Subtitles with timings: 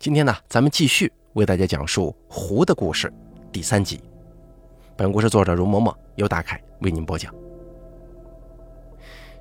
[0.00, 3.06] 今天呢，咱们继续为大家讲述《狐的故事》
[3.52, 4.00] 第三集。
[4.96, 7.30] 本故事作者容嬷嬷由大凯为您播讲。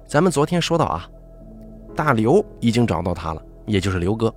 [0.05, 1.09] 咱们昨天说到啊，
[1.95, 4.35] 大刘已经找到他了，也就是刘哥。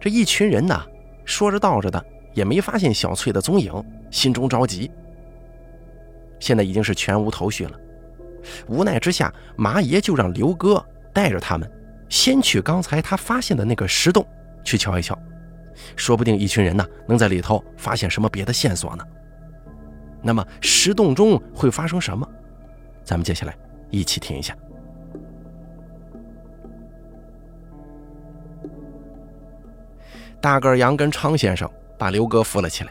[0.00, 0.80] 这一群人呢，
[1.24, 3.72] 说着道着的，也没发现小翠的踪影，
[4.12, 4.88] 心中着急。
[6.38, 7.72] 现在已经是全无头绪了，
[8.68, 10.80] 无奈之下，麻爷就让刘哥
[11.12, 11.68] 带着他们，
[12.08, 14.24] 先去刚才他发现的那个石洞。
[14.66, 15.16] 去瞧一瞧，
[15.94, 19.04] 说不定一群人呢能在里头发现什么别的线索呢。
[20.20, 22.28] 那么石洞中会发生什么？
[23.04, 23.56] 咱们接下来
[23.90, 24.54] 一起听一下。
[30.40, 32.90] 大个羊跟昌先生把刘哥扶了起来，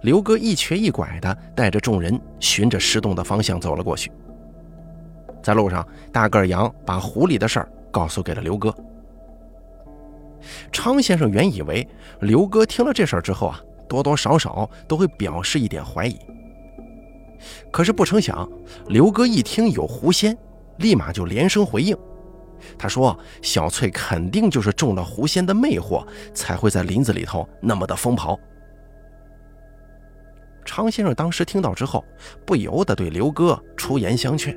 [0.00, 4.10] 刘哥一瘸一拐的带着众人循着石洞的方向走了过去。
[5.42, 8.74] 在路上，大个羊把狐狸的事儿告诉给了刘哥。
[10.72, 11.86] 昌先生原以为
[12.20, 16.16] 刘哥听了这事儿之后啊，多多少少都会表示一点怀疑。
[17.70, 18.48] 可是不成想，
[18.88, 20.36] 刘哥一听有狐仙，
[20.78, 21.96] 立马就连声回应。
[22.78, 28.38] 他说：“小翠肯定就是中了狐仙的魅惑，才会在林子里头那么的疯跑。”
[30.62, 32.04] 昌先生当时听到之后，
[32.44, 34.54] 不由得对刘哥出言相劝，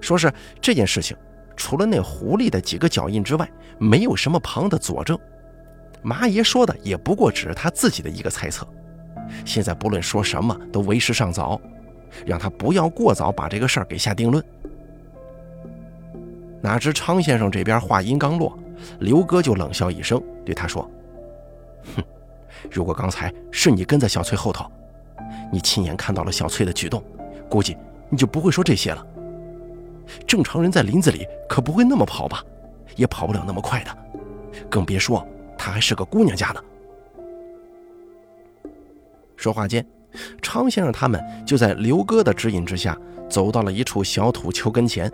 [0.00, 1.14] 说是这件事情。
[1.56, 5.18] 除了那狐狸的几个脚印之外，没有什么旁的佐证。
[6.02, 8.66] 麻爷说的也不过只是他自己的一个猜测。
[9.44, 11.60] 现在不论说什么都为时尚早，
[12.24, 14.44] 让他不要过早把这个事儿给下定论。
[16.60, 18.56] 哪知昌先生这边话音刚落，
[19.00, 20.88] 刘哥就冷笑一声，对他说
[21.96, 22.04] ：“哼，
[22.70, 24.70] 如果刚才是你跟在小翠后头，
[25.52, 27.02] 你亲眼看到了小翠的举动，
[27.48, 27.76] 估计
[28.08, 29.04] 你就不会说这些了。”
[30.26, 32.44] 正常人在林子里可不会那么跑吧，
[32.96, 33.96] 也跑不了那么快的，
[34.68, 35.26] 更别说
[35.56, 36.62] 她还是个姑娘家呢。
[39.36, 39.86] 说话间，
[40.40, 42.96] 昌先生他们就在刘哥的指引之下，
[43.28, 45.10] 走到了一处小土丘跟前。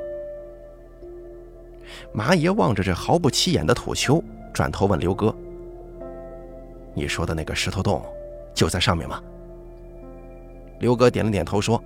[2.12, 4.22] 麻爷望着这毫不起眼的土丘，
[4.52, 5.34] 转头问刘哥
[6.94, 8.02] ：“你说的那个石头洞，
[8.54, 9.20] 就在上面吗？”
[10.78, 11.82] 刘哥点了点头说：“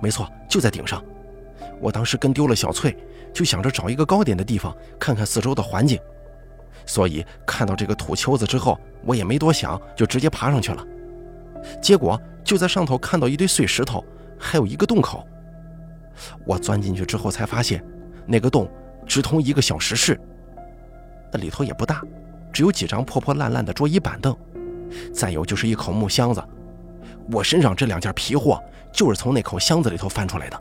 [0.00, 1.02] 没错，就在顶上。”
[1.84, 2.96] 我当时跟丢了小翠，
[3.30, 6.00] 就想着找一个高点的地方看看四周的环境，
[6.86, 10.82] 所以看到这个土丘子之后，我也没多想，就直接爬上去了。
[11.82, 14.02] 结果就在上头看到一堆碎石头，
[14.38, 15.28] 还有一个洞口。
[16.46, 17.84] 我钻进去之后才发现，
[18.26, 18.66] 那个洞
[19.06, 20.18] 直通一个小石室，
[21.30, 22.02] 那里头也不大，
[22.50, 24.34] 只有几张破破烂烂的桌椅板凳，
[25.12, 26.42] 再有就是一口木箱子。
[27.30, 28.58] 我身上这两件皮货
[28.90, 30.58] 就是从那口箱子里头翻出来的。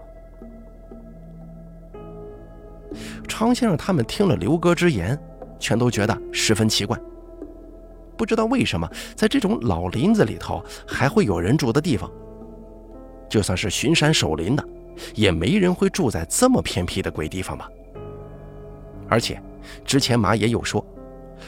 [3.33, 5.19] 昌先生他们听了刘哥之言，
[5.59, 6.95] 全都觉得十分奇怪。
[8.15, 12.07] 不知道为什么，在这种老林子里头还会有人住的地方。
[13.27, 14.63] 就算是巡山守林的，
[15.15, 17.67] 也没人会住在这么偏僻的鬼地方吧？
[19.09, 19.41] 而且，
[19.83, 20.85] 之前马爷又说，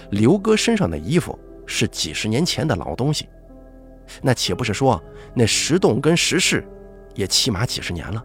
[0.10, 3.30] 刘哥身上的衣服是几十年前的老东西，
[4.24, 5.00] 那岂不是说
[5.36, 6.68] 那石洞跟石室
[7.14, 8.24] 也起码几十年了？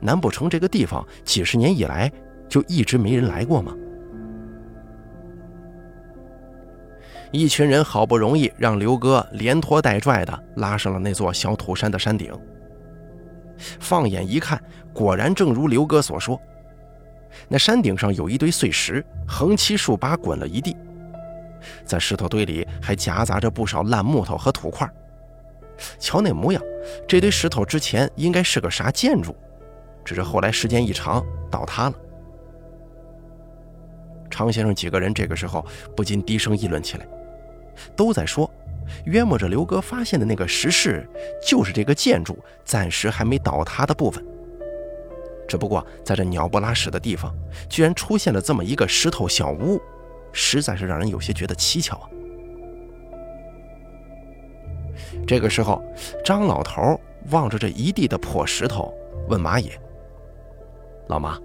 [0.00, 2.10] 难不成这个地方几十年以来？
[2.50, 3.74] 就一直没人来过吗？
[7.30, 12.36] 一群人好不容易让刘哥连拖带拽的拉上了那座小土山的山顶。
[13.78, 14.60] 放眼一看，
[14.92, 16.40] 果然正如刘哥所说，
[17.46, 20.76] 那山顶上有一堆碎石，横七竖八滚了一地，
[21.84, 24.90] 在石头堆里还夹杂着不少烂木头和土块。
[26.00, 26.60] 瞧那模样，
[27.06, 29.36] 这堆石头之前应该是个啥建筑，
[30.04, 31.94] 只是后来时间一长倒塌了。
[34.40, 35.62] 常先生几个人这个时候
[35.94, 37.06] 不禁低声议论起来，
[37.94, 38.50] 都在说，
[39.04, 41.06] 约摸着刘哥发现的那个石室
[41.46, 44.24] 就是这个建筑暂时还没倒塌的部分。
[45.46, 47.34] 只不过在这鸟不拉屎的地方，
[47.68, 49.78] 居然出现了这么一个石头小屋，
[50.32, 52.08] 实在是让人有些觉得蹊跷啊。
[55.26, 55.84] 这个时候，
[56.24, 56.98] 张老头
[57.30, 58.94] 望着这一地的破石头，
[59.28, 59.70] 问马野
[61.08, 61.38] ：“老马。”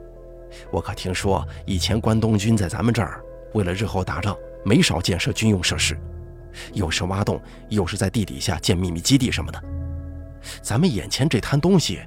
[0.72, 3.22] 我可听说，以前关东军在咱们这儿，
[3.54, 5.98] 为了日后打仗，没少建设军用设施，
[6.74, 9.64] 又是挖洞，又是在地底下建秘密基地什么的。
[10.62, 12.00] 咱们眼前这摊东西，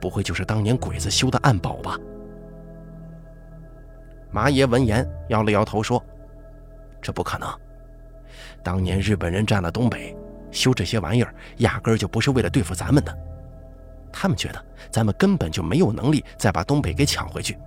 [0.00, 1.98] 不会就是当年鬼子修的暗堡吧？
[4.30, 6.04] 马爷闻言摇了摇头说
[7.00, 7.48] ：“这不可能。
[8.62, 10.14] 当年日本人占了东北，
[10.50, 13.16] 修这些玩意儿，压根儿就不是为了对付咱们的。”
[14.12, 17.58] 他们觉得咱们根本就没有能力再把东北给抢回去。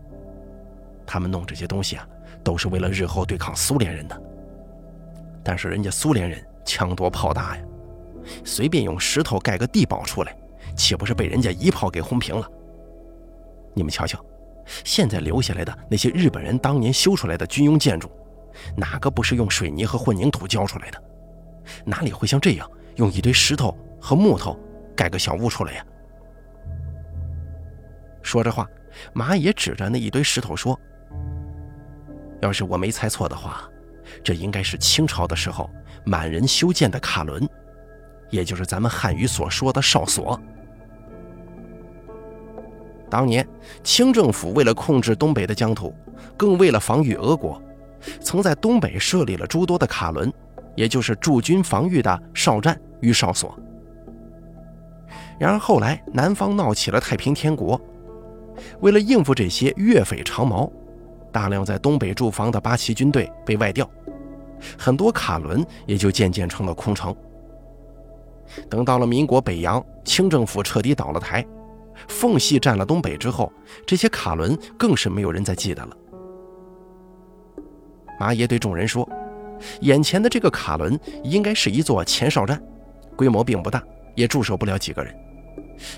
[1.05, 2.07] 他们弄这些东西啊，
[2.43, 4.21] 都是为了日后对抗苏联人的。
[5.43, 7.63] 但是人家苏联人枪多炮大呀，
[8.43, 10.35] 随便用石头盖个地堡出来，
[10.75, 12.47] 岂不是被人家一炮给轰平了？
[13.73, 14.23] 你们瞧瞧，
[14.83, 18.09] 现在留下来的那些日本人当年修出来的军用建筑，
[18.75, 21.03] 哪个不是用水泥和混凝土浇出来的？
[21.85, 24.57] 哪里会像这样用一堆石头和木头
[24.95, 25.85] 盖个小屋出来呀？
[28.29, 28.69] 说着话，
[29.11, 30.79] 马野指着那一堆石头说
[32.43, 33.67] ：“要是我没猜错的话。”
[34.23, 35.67] 这应该是清朝的时候
[36.03, 37.49] 满人修建的卡伦，
[38.29, 40.39] 也就是咱们汉语所说的哨所。
[43.09, 43.47] 当年
[43.83, 45.91] 清政府为了控制东北的疆土，
[46.37, 47.59] 更为了防御俄国，
[48.21, 50.31] 曾在东北设立了诸多的卡伦，
[50.75, 53.59] 也就是驻军防御的哨站与哨所。
[55.39, 57.79] 然而后来南方闹起了太平天国，
[58.81, 60.71] 为了应付这些越匪长毛。
[61.31, 63.87] 大量在东北驻防的八旗军队被外调，
[64.77, 67.15] 很多卡伦也就渐渐成了空城。
[68.67, 71.45] 等到了民国北洋，清政府彻底倒了台，
[72.07, 73.53] 奉系占了东北之后，
[73.85, 75.95] 这些卡伦更是没有人再记得了。
[78.19, 79.07] 马爷对众人说
[79.81, 82.59] ：“眼前的这个卡伦应该是一座前哨站，
[83.15, 83.83] 规模并不大，
[84.15, 85.15] 也驻守不了几个人，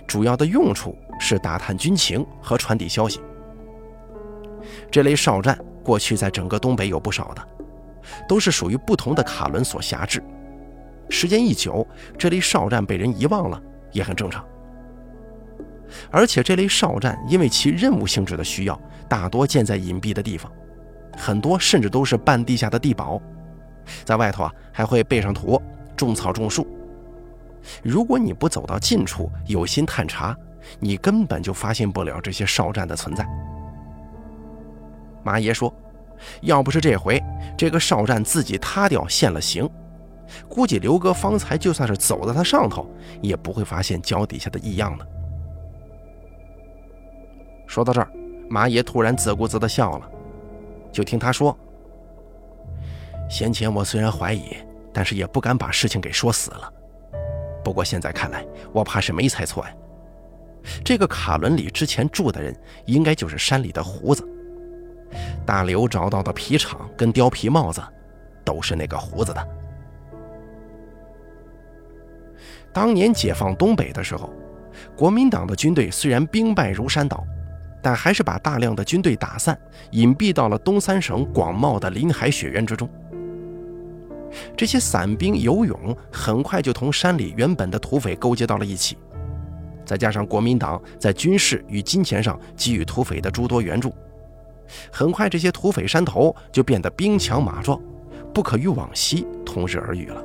[0.08, 3.20] 主要的用处是打探军情和传递消息。”
[4.92, 7.48] 这类哨站过去在整个东北有不少的，
[8.28, 10.24] 都是属于不同的卡伦所辖制。
[11.10, 11.86] 时间一久，
[12.18, 13.62] 这类哨站被人遗忘了
[13.92, 14.46] 也很正常。
[16.10, 18.80] 而且这类哨站因为其任务性质的需要，
[19.10, 20.50] 大多建在隐蔽的地方，
[21.18, 23.22] 很多甚至都是半地下的地堡，
[24.06, 25.62] 在外头啊还会备上土，
[25.98, 26.66] 种草种树。
[27.84, 30.36] 如果你不走到近处，有心探查，
[30.80, 33.28] 你根本就发现不了这些哨站的存在。
[35.24, 35.74] 马爷说
[36.42, 37.22] ：“要不是这回
[37.58, 39.70] 这个哨站自己塌掉现了形，
[40.50, 42.90] 估计刘哥方才就算是走在他上头，
[43.22, 45.08] 也不会发现脚底下的异样的。”
[47.68, 48.12] 说到这儿，
[48.50, 50.10] 马爷突然自顾自地笑了。
[50.92, 51.58] 就听他说
[53.30, 54.58] ：“先前我虽然怀疑，
[54.92, 56.74] 但是也不敢把事情给说死了。
[57.64, 59.74] 不过现在看来，我怕是没猜错呀。
[60.84, 62.56] 这个卡伦里之前住的人，
[62.86, 64.28] 应该就是山里的胡子。”
[65.46, 67.82] 大刘找到的皮厂跟貂皮帽子，
[68.46, 69.48] 都是那个胡子的。
[72.74, 74.32] 当年解放东北的时候，
[74.96, 77.22] 国民党的军队虽然兵败如山倒，
[77.84, 79.60] 但还是把大量的军队打散，
[79.92, 82.90] 隐蔽到了东三省广袤的林海雪原之中。
[84.56, 88.98] 这些散兵游勇，很快就同山里原本的土匪勾结到了一起，
[89.86, 93.94] 再加上国民党在军事与金钱上给予土匪的诸多援助。
[94.92, 97.80] 很快，这些土匪山头就变得兵强马壮，
[98.34, 100.24] 不可与往昔同日而语了。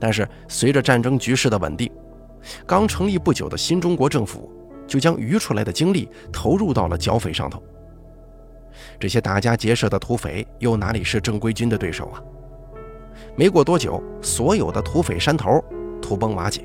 [0.00, 1.90] 但是，随着战争局势的稳定，
[2.66, 4.50] 刚成立不久的新中国政府
[4.86, 7.62] 就将余出来的精力投入到了剿匪上头。
[8.98, 12.22] 这些打家劫舍的土匪又哪里是正规军的对手啊？
[13.36, 15.62] 没过多久，所有的土匪山头
[16.00, 16.62] 土崩瓦解，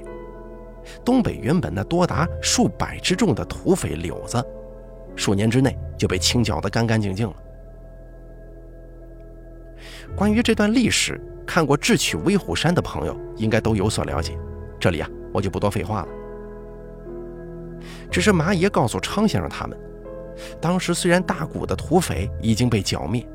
[1.04, 4.44] 东北原本那多达数百之众的土匪柳子。
[5.16, 7.36] 数年之内就被清剿得干干净净了。
[10.16, 14.38] 关于这段历史，看过《智取威虎山》的朋友应该都有所了解。
[14.80, 16.08] 这里啊，我就不多废话了。
[18.12, 19.78] 只是马爷告诉昌先生他们，
[20.62, 23.28] 当时虽然大股的土匪已经被剿灭，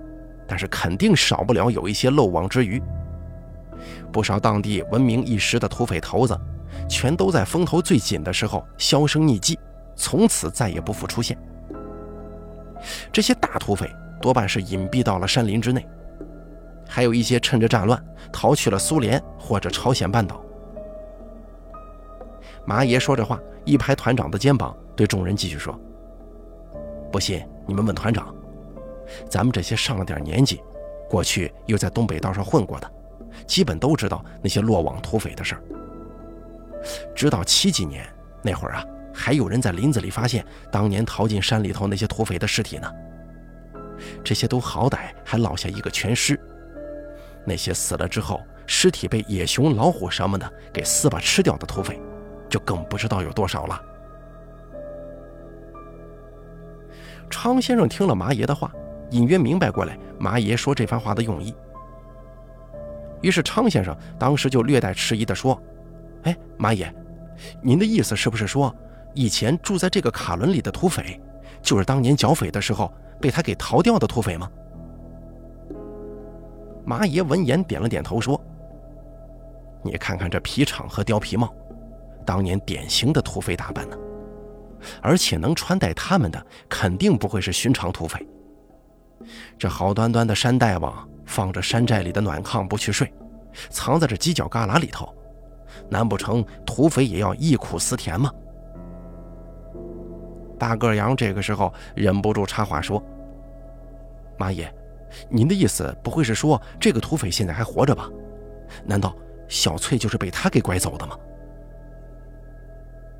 [0.46, 2.82] 但是肯定少不了有一些漏网之鱼。
[4.12, 6.38] 不少当地闻名一时的土匪头子，
[6.88, 9.58] 全都在风头最紧的时候销声匿迹，
[9.96, 11.36] 从此再也不复出现。
[13.12, 13.90] 这些大土匪
[14.20, 15.86] 多半是隐蔽到了山林之内，
[16.88, 20.40] 还有一些趁着战乱逃去了苏联或者朝鲜半岛。
[22.64, 25.76] 马爷说着话，一拍团长的肩膀，对众人继续说
[27.12, 28.34] ：“不信你们问团长，
[29.28, 30.60] 咱们这些上了点年纪，
[31.08, 32.90] 过去又在东北道上混过的，
[33.46, 35.62] 基本都知道那些落网土匪的事儿。
[37.14, 38.04] 直到七几年
[38.42, 42.90] 那会儿啊。”还有人在林子里发现当年逃进山里头那些土匪的尸体呢。
[44.24, 46.40] 这些都好歹还落下一个全尸，
[47.44, 52.00] 那些死了之后尸体被野熊、老虎什么的给撕吧吃掉的土匪，
[52.48, 53.78] 就更不知道有多少了。
[57.32, 58.70] 昌先生听了麻爷的话，
[59.10, 61.52] 隐约明白过来麻爷说这番话的用意。
[63.22, 65.60] 于是昌先生当时就略带迟疑地说
[66.24, 66.92] ：“哎，麻爷，
[67.62, 68.72] 您的意思是不是说？”
[69.14, 71.20] 以前住在这个卡伦里的土匪，
[71.60, 74.50] 就是当年剿匪的时候被他给逃掉的土匪吗？
[76.84, 78.40] 麻爷闻言点了点头，说
[79.82, 81.52] ：“你看看这皮厂和貂皮帽，
[82.24, 83.96] 当年典型的土匪打扮呢。
[85.00, 88.26] 而且能穿戴他们的，肯定不会是寻常土匪。
[89.58, 93.12] 这好端端的山大王，放着山寨里的暖炕不去睡，
[93.70, 95.14] 藏在这犄角旮旯里头，
[95.88, 98.32] 难不成土匪也要忆苦思甜吗？”
[100.58, 103.02] 大个羊这个时候忍不住插话说
[104.38, 104.72] ：“马爷。”
[105.28, 108.08] 您的意思不会是说这个土匪现在还活着吧？
[108.86, 109.14] 难道
[109.46, 111.18] 小翠就是被他给拐走的吗？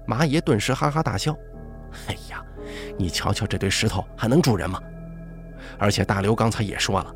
[0.07, 1.37] 马爷顿时哈哈大笑
[2.09, 2.43] ：“哎呀，
[2.99, 4.81] 你瞧瞧这堆石头还能住人吗？
[5.79, 7.15] 而且大刘刚才也说了，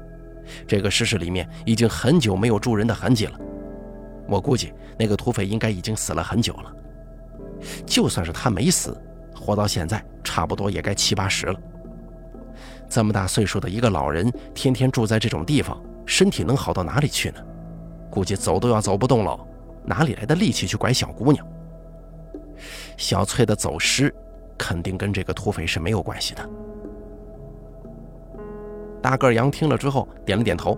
[0.66, 3.38] 这个尸室里面已经很久没有住人的痕迹了。
[4.28, 6.72] 我估计那个土匪应该已经死了很久了。
[7.84, 8.96] 就算是他没死，
[9.34, 11.60] 活到现在差不多也该七八十了。”
[12.88, 17.40] 这么大岁数的一个老人，天天住在这种地方，身体能好到哪里去呢？
[18.10, 19.38] 估计走都要走不动了，
[19.84, 21.46] 哪里来的力气去拐小姑娘？
[22.96, 24.14] 小翠的走失，
[24.58, 26.48] 肯定跟这个土匪是没有关系的。
[29.02, 30.76] 大个杨听了之后点了点头。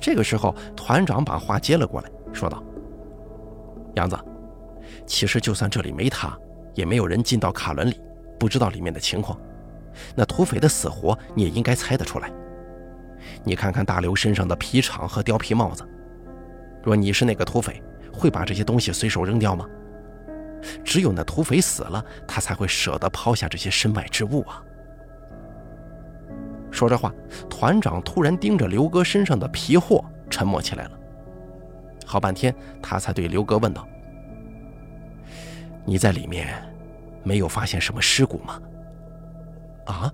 [0.00, 2.62] 这个时候，团长把话接了过来，说道
[3.94, 4.18] ：“杨子，
[5.06, 6.36] 其实就算这里没他，
[6.74, 8.00] 也没有人进到卡伦里，
[8.38, 9.38] 不知道里面的情况。”
[10.16, 12.32] 那土匪的死活你也应该猜得出来。
[13.44, 15.86] 你看看大刘身上的皮厂和貂皮帽子，
[16.82, 19.66] 若你是那个土匪，会把这些东西随手扔掉吗？
[20.84, 24.62] 只有那土匪死了，他才会舍得抛下这些身外之物啊！
[26.70, 27.12] 说着话，
[27.48, 30.90] 团长突然盯着刘哥身上的皮货，沉默起来了。
[32.04, 33.86] 好半天，他才对刘哥问道
[35.84, 36.48] ：“你在里面
[37.22, 38.60] 没有发现什么尸骨吗？”
[39.86, 40.12] 啊！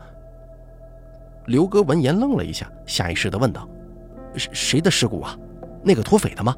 [1.47, 3.69] 刘哥闻言愣了一下，下意识地问道
[4.37, 5.37] ：“谁谁的尸骨啊？
[5.83, 6.57] 那个土匪的吗？”“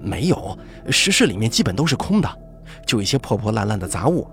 [0.00, 0.58] 没有，
[0.90, 2.38] 石室里面基本都是空的，
[2.88, 4.26] 就一些破破烂烂的杂物。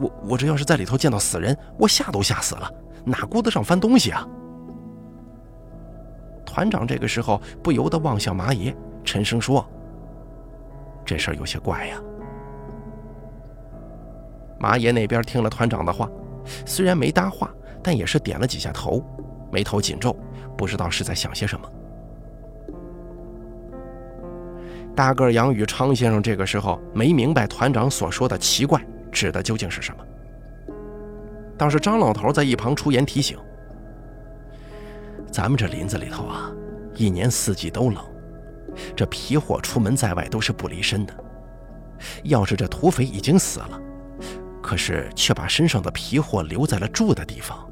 [0.00, 2.68] 我我这要是在里头见到死人，我吓都吓死了，
[3.04, 4.26] 哪顾得上翻东西啊？”
[6.44, 9.64] 团长这个时候不由得望向马爷，沉声说
[11.06, 12.02] ：“这事儿有些怪呀。”
[14.58, 16.10] 马爷那边听了团长的话。
[16.64, 17.50] 虽然没搭话，
[17.82, 19.04] 但也是点了几下头，
[19.52, 20.16] 眉头紧皱，
[20.56, 21.70] 不知道是在想些什么。
[24.94, 30.04] 大个杨与昌先生这个时候没明白团长所说的奇怪指的究竟是什么。
[31.56, 33.38] 倒是张老头在一旁出言提醒
[35.30, 36.50] ：“咱们这林子里头啊，
[36.94, 38.04] 一年四季都冷，
[38.96, 41.14] 这皮货出门在外都是不离身的。
[42.24, 43.80] 要是这土匪已经死了。”
[44.62, 47.66] 可是却把身上的皮货留在了住的地方，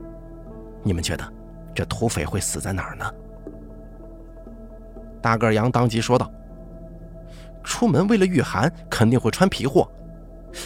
[0.82, 1.32] 你们觉得
[1.74, 3.04] 这土匪会死在哪儿呢？
[5.20, 6.28] 大个羊当即说道
[7.68, 9.86] ：“出门为了御寒，肯定会穿皮货，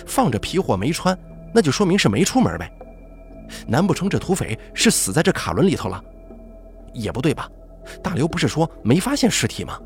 [0.06, 1.18] 放着皮货没穿，
[1.52, 2.73] 那就说明是没出门呗。
[3.66, 6.02] 难不成这土匪是死在这卡伦里头了？
[6.94, 7.50] 也不对吧？
[8.00, 9.78] 大刘不是说没发现尸体吗？”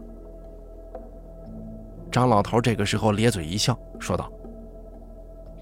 [2.12, 4.30] 张老头这个时候咧嘴一笑，说道。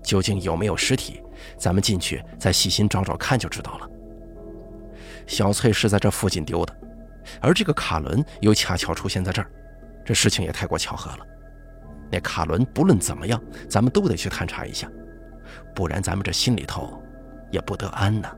[0.02, 1.22] 究竟有没有尸体？
[1.56, 3.88] 咱们进去再细心找找看就知道了。
[5.26, 6.76] 小翠是在这附近丢的，
[7.40, 9.48] 而这个卡伦又恰巧出现在这儿，
[10.04, 11.26] 这事情也太过巧合了。
[12.14, 14.88] 那卡伦不论怎么样，咱们都得去探查一下，
[15.74, 17.02] 不然咱们这心里头
[17.50, 18.30] 也不得安呢。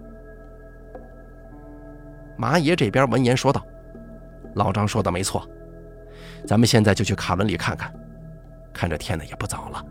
[2.38, 3.62] 马爷这边闻言说道
[4.56, 5.46] ：“老张说的没错，
[6.46, 7.92] 咱们现在就去卡伦里看看。
[8.72, 9.84] 看这天呢也不早了。”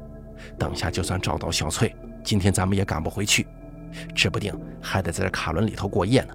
[0.58, 3.46] 等下就算找到小翠，今天咱们也赶不回去，
[4.16, 4.52] 指不定
[4.82, 6.34] 还得在这卡伦里头过夜呢。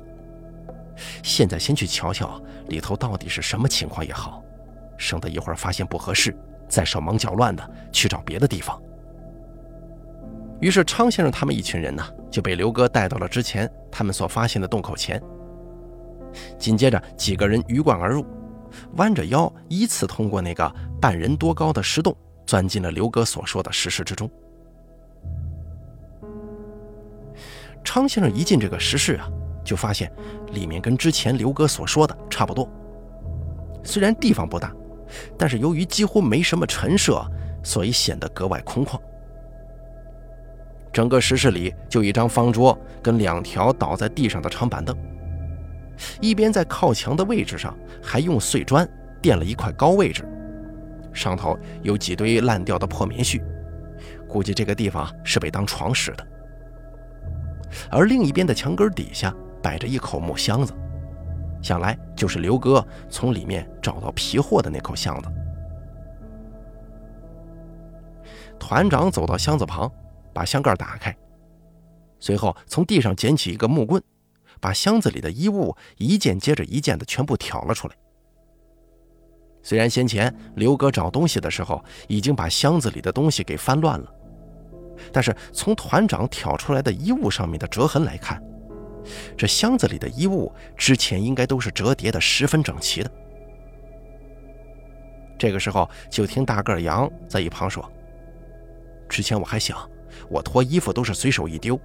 [1.24, 4.40] 现在先去瞧瞧里头到底是什么情况也好，
[4.96, 6.32] 省得一会儿发现不合适，
[6.70, 8.80] 再手忙脚乱的去找别的地方。
[10.60, 15.22] 于是昌先生他们一群人呢就被刘哥带到了之前他们所发现的洞口前。
[16.58, 18.24] 紧接着几个人鱼贯而入，
[18.96, 22.16] 弯着腰依次通过那个半人多高的石洞。
[22.46, 24.28] 钻进了刘哥所说的石室之中。
[27.84, 29.28] 昌先生一进这个石室啊，
[29.64, 30.12] 就发现
[30.52, 32.68] 里面跟之前刘哥所说的差不多。
[33.84, 34.74] 虽然地方不大，
[35.36, 37.24] 但是由于几乎没什么陈设，
[37.62, 38.98] 所以显得格外空旷。
[40.92, 44.96] 整个石室里就一张方桌跟两条倒在地上的长板凳，
[46.20, 48.88] 一边在靠墙的位置上还用碎砖
[49.22, 50.26] 垫了一块高位置。
[51.12, 53.42] 上头有几堆烂掉的破棉絮，
[54.28, 56.26] 估计这个地方是被当床使的。
[57.90, 60.72] 而另一边的墙根底下摆着一口木箱子，
[61.62, 65.28] 想来就是刘哥从里面找到皮货的那口箱子。
[68.58, 69.90] 团长走到箱子旁，
[70.32, 71.16] 把箱盖打开，
[72.18, 74.02] 随后从地上捡起一个木棍，
[74.60, 77.94] 把箱子里的衣物一件接着一件的全部挑了出来。
[79.62, 84.14] 虽然先前刘哥找东西的时候已经把箱子里的东西给翻乱了，
[85.12, 88.42] 但是从团长挑出来的衣物上面的折痕来看，
[89.36, 93.10] 这箱子里的衣物之前应该都是折叠的十分整齐的。
[95.38, 97.90] 这个时候，就听大个杨在一旁说
[99.08, 99.88] ：“之前我还想，
[100.28, 101.80] 我脱衣服都是随手一丢，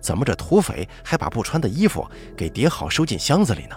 [0.00, 2.06] 怎么这土匪还把不穿的衣服
[2.36, 3.76] 给叠好收进箱子里呢？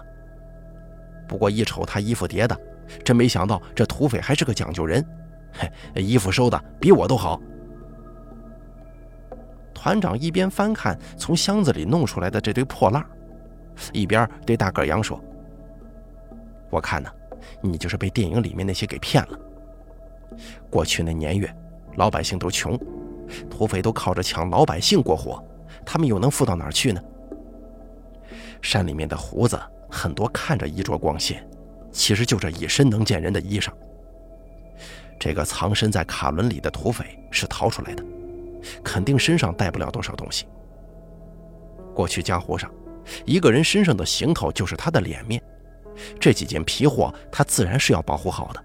[1.27, 2.57] 不过一瞅他衣服叠的，
[3.03, 5.05] 真没想到这土匪还是个讲究人，
[5.51, 7.41] 嘿，衣服收的比我都好。”
[9.83, 13.05] 团长一边翻看从箱子里弄出来的这堆破烂，
[13.91, 15.21] 一边对大个杨说
[16.71, 17.11] ：“我看呢，
[17.59, 19.37] 你就是被电影里面那些给骗了。
[20.69, 21.53] 过去那年月，
[21.97, 22.79] 老百姓都穷，
[23.49, 25.43] 土匪都靠着抢老百姓过活，
[25.85, 27.03] 他们又能富到哪儿去呢？
[28.61, 29.59] 山里面的胡子
[29.91, 31.45] 很多，看着衣着光鲜，
[31.91, 33.69] 其实就这一身能见人的衣裳。
[35.19, 38.05] 这个藏身在卡伦里的土匪是逃出来的。”
[38.83, 40.45] 肯定身上带不了多少东西。
[41.93, 42.71] 过去江湖上，
[43.25, 45.41] 一个人身上的行头就是他的脸面，
[46.19, 48.63] 这几件皮货他自然是要保护好的，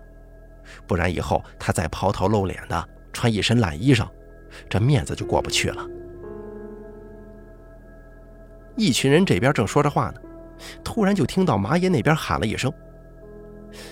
[0.86, 4.08] 不然以后他再抛头露脸的穿一身烂衣裳，
[4.68, 5.84] 这面子就过不去了。
[8.76, 10.20] 一群人这边正说着话呢，
[10.82, 12.72] 突然就听到马爷那边喊了一声，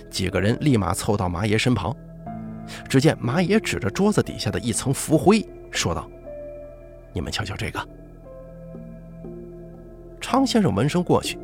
[0.09, 1.95] 几个人立马凑到马爷身旁，
[2.89, 5.47] 只见马爷指着桌子底下的一层浮灰。
[5.71, 6.09] 说道
[7.13, 7.81] ：“你们瞧瞧这个。”
[10.21, 11.39] 昌先生闻声过去，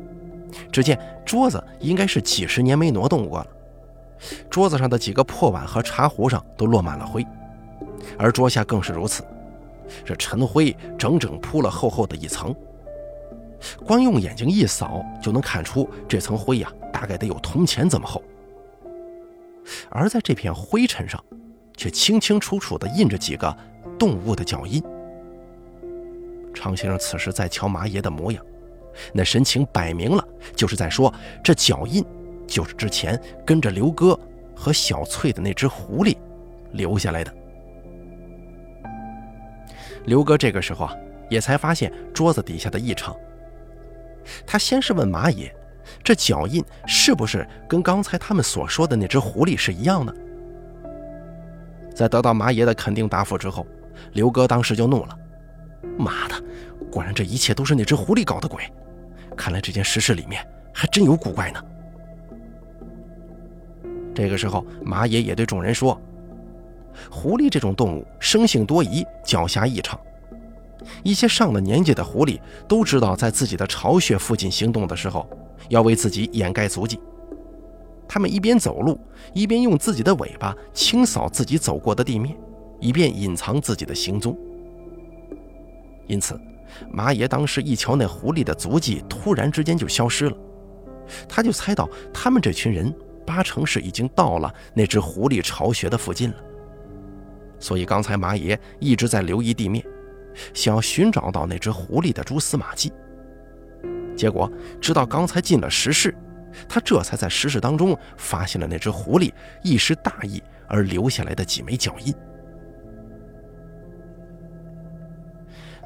[0.71, 3.47] 只见桌子应该是几十年没挪动过了，
[4.49, 7.25] 桌子上的几个破碗和茶壶上都落满了灰，
[8.17, 9.23] 而桌下更是如此，
[10.03, 12.53] 这尘灰整整铺了厚厚的一层，
[13.85, 18.21] 光用眼睛一扫就能看出这层灰呀，大概得有铜钱这么厚。
[19.89, 21.23] 而在这片灰尘上，
[21.77, 23.55] 却清清楚楚地印着几个。
[23.97, 24.81] 动物的脚印。
[26.53, 28.45] 常先生此时在瞧马爷的模样，
[29.11, 30.23] 那神情摆明了
[30.55, 31.11] 就是在说：
[31.43, 32.05] 这脚印
[32.47, 34.17] 就是之前跟着刘哥
[34.55, 36.15] 和小翠的那只狐狸
[36.71, 37.33] 留下来的。
[40.05, 40.95] 刘哥这个时候啊，
[41.29, 43.15] 也才发现桌子底下的异常。
[44.45, 45.53] 他先是问马爷：
[46.03, 50.15] 这脚印是不是跟刚才他们所说的那只狐狸是一样的？
[51.95, 53.65] 在得到马爷的肯定答复之后。
[54.13, 55.17] 刘哥当时就怒了
[55.97, 56.35] ：“妈的，
[56.91, 58.63] 果然这一切都是那只狐狸搞的鬼！
[59.35, 61.63] 看来这件实事里面还真有古怪呢。”
[64.13, 65.99] 这个时候，马爷也对众人说
[67.09, 69.99] ：“狐狸这种动物生性多疑，狡黠异常。
[71.01, 75.27] 一些上了年纪的狐狸都知道，在自己的巢穴附近行动的时候，
[75.69, 76.99] 要为自己掩盖足迹。
[78.07, 78.99] 他们一边走路，
[79.33, 82.37] 一边用自己的尾巴清扫自己走过的地面。”
[82.83, 84.37] 以便隐藏自己的行踪，
[86.05, 86.37] 因此，
[86.91, 90.35] 马爷当时一瞧那狐狸的足迹突然之间就消失了，
[91.29, 92.93] 他就猜到他们这群人
[93.25, 96.35] 八成是已经到了那只狐狸巢穴的附近了。
[97.57, 99.81] 所以刚才马爷一直在留意地面，
[100.53, 102.91] 想要寻找到那只狐狸的蛛丝马迹。
[104.13, 106.13] 结果直到刚才进了石室，
[106.67, 109.31] 他这才在石室当中发现了那只狐狸
[109.63, 112.13] 一时大意而留下来的几枚脚印。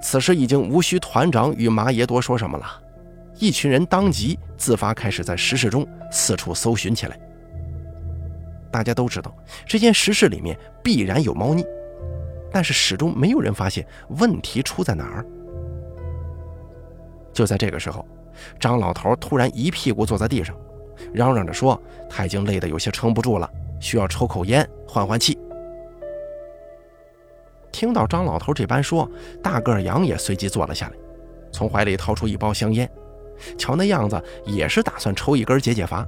[0.02, 2.66] 此时已经无需团长与马爷多说什么了，
[3.40, 7.20] 一群人当即自发开始在石室中四处搜寻起来。
[8.72, 9.34] 大家都知道
[9.66, 11.66] 这间石室里面必然有猫腻，
[12.52, 13.86] 但是始终没有人发现
[14.20, 15.26] 问题出在哪儿。
[17.34, 18.06] 就在这个时候，
[18.60, 20.56] 张老头突然一屁股坐在地上，
[21.14, 25.38] 嚷嚷着说他已经累得有些撑不住了，需要抽口烟换换气。
[27.78, 29.08] 听到张老头这般说，
[29.40, 30.94] 大个杨也随即坐了下来，
[31.52, 32.90] 从怀里掏出一包香烟，
[33.56, 36.04] 瞧那样子也是打算抽一根解解乏。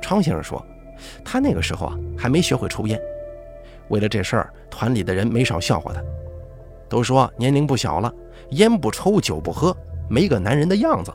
[0.00, 0.64] 昌先生说，
[1.24, 2.96] 他那个时候啊还没学会抽烟，
[3.88, 6.00] 为了这事儿，团里的人没少笑话他，
[6.88, 8.14] 都说年龄不小了，
[8.50, 9.76] 烟不抽酒不喝，
[10.08, 11.12] 没个男人的样子。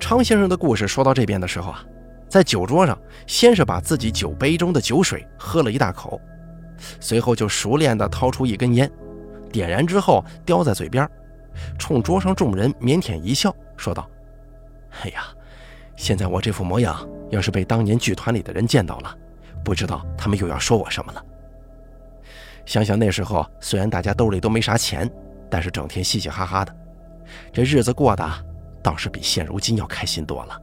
[0.00, 1.84] 昌先生的故事说到这边的时候啊。
[2.28, 6.20] 在酒桌上，先是把自己酒杯中的酒水喝了一大口，
[7.00, 8.90] 随后就熟练地掏出一根烟，
[9.50, 11.08] 点燃之后叼在嘴边，
[11.78, 14.08] 冲桌上众人腼腆一笑，说道
[15.02, 15.24] ：“哎呀，
[15.96, 19.16] 现在我这副模样，要是被当年剧团里的人见到了，
[19.64, 21.24] 不知道他们又要说我什么了。
[22.66, 25.10] 想想那时候，虽然大家兜里都没啥钱，
[25.50, 26.76] 但是整天嘻嘻哈哈的，
[27.54, 28.22] 这日子过得
[28.82, 30.60] 倒是比现如今要开心多了。”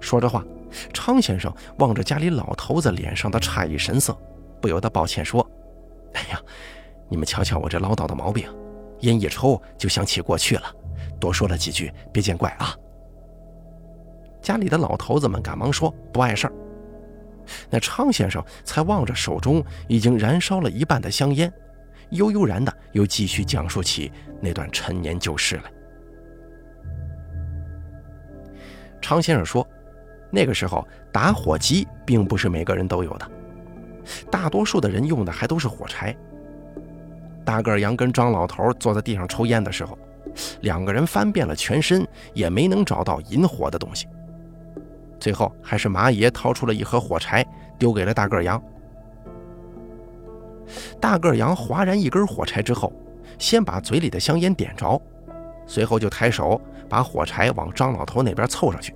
[0.00, 0.44] 说着话，
[0.92, 4.16] 昌先生望着家里老头子脸上的诧异神色，
[4.60, 5.48] 不由得抱歉说
[6.14, 6.40] ：“哎呀，
[7.08, 8.48] 你们瞧瞧我这唠叨的毛病。”
[9.02, 10.64] 烟一抽就想起过去了，
[11.20, 12.74] 多说了几句，别见怪啊。
[14.42, 16.52] 家里的老头子们赶忙说不碍事儿。
[17.70, 21.52] 那昌先生才望着手中已经燃烧了一半的香烟，
[22.10, 25.62] 悠悠然的又继续讲述起那段陈年旧事来。
[29.00, 29.66] 昌先生说，
[30.30, 33.30] 那个时候打火机并不是每个人都有的，
[34.30, 36.14] 大多数的人用的还都是火柴。
[37.44, 39.98] 大个儿杨跟张老头坐在地上抽烟的时候，
[40.60, 44.06] 两个人翻遍了全身，也没能找到引火的东西。
[45.18, 47.44] 最后还是麻爷掏出了一盒火柴，
[47.78, 48.62] 丢给了大个儿杨。
[51.00, 52.92] 大个儿杨划燃一根火柴之后，
[53.38, 55.00] 先把嘴里的香烟点着，
[55.66, 58.94] 随后就抬手把火柴往张老头那边凑上去。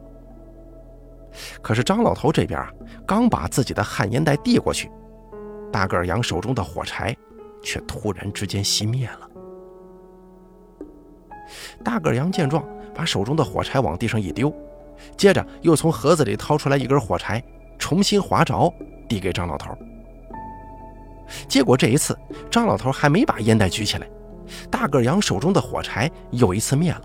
[1.61, 2.71] 可是张老头这边啊，
[3.07, 4.91] 刚把自己的旱烟袋递过去，
[5.73, 7.17] 大个杨手中的火柴。
[7.65, 9.31] 却突然之间熄灭了。
[11.85, 14.53] 大个杨见状，把手中的火柴往地上一丢，
[15.17, 17.41] 接着又从盒子里掏出来一根火柴，
[17.79, 18.69] 重新划着，
[19.09, 19.73] 递给张老头。
[21.49, 22.19] 结果这一次，
[22.51, 24.11] 张老头还没把烟袋举起来，
[24.69, 27.03] 大个杨手中的火柴又一次灭了。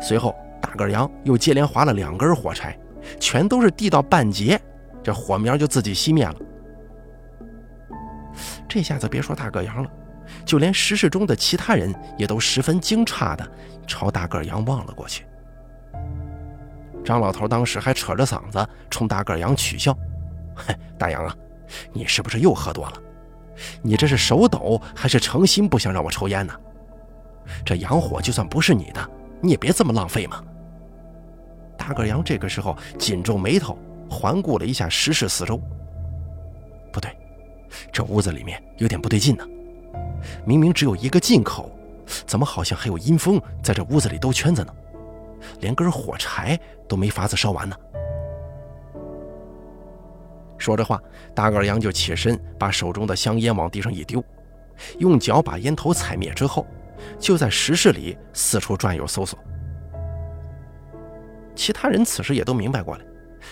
[0.00, 2.78] 随后，大个羊又接连划了两根火柴，
[3.20, 4.58] 全都是递到半截，
[5.02, 6.34] 这火苗就自己熄灭了。
[8.66, 9.90] 这下子别说大个羊了，
[10.46, 13.46] 就连石室中的其他人也都十分惊诧的
[13.86, 15.26] 朝大个羊望了过去。
[17.04, 19.92] 张老头当时还扯着嗓子冲大个羊取笑
[20.56, 21.36] ：“嘿，大杨啊，
[21.92, 22.92] 你是不是又喝多了？
[23.82, 26.54] 你这是手抖还是诚心不想让我抽烟呢？
[27.66, 29.10] 这洋火就算不是你的，
[29.42, 30.42] 你也别这么浪费嘛。”
[31.82, 33.76] 大个杨这个时候紧皱眉头，
[34.08, 35.60] 环顾了一下石室四周，
[36.92, 37.10] 不对。
[37.92, 39.44] 这屋子里面有点不对劲呢，
[40.46, 41.68] 明明只有一个进口，
[42.24, 44.72] 怎么好像还有阴风在这屋子里兜圈子呢？
[45.58, 46.56] 连根火柴
[46.88, 47.74] 都没法子烧完呢。
[50.58, 51.02] 说着话，
[51.34, 54.24] 大个杨就起身，把手中的香烟往地上一丢，
[55.00, 56.64] 用脚把烟头踩灭之后，
[57.18, 59.36] 就在石室里四处转悠搜索。
[61.54, 63.04] 其他人此时也都明白过来，